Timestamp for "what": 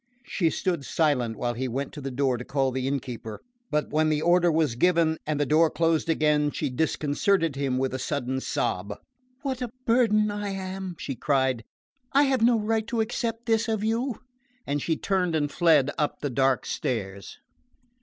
9.43-9.61